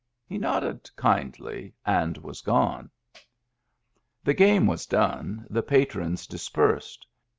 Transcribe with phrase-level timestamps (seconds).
[0.25, 2.89] He nodded kindly, and was gone.
[4.23, 7.05] The game was done, the patrons dispersed.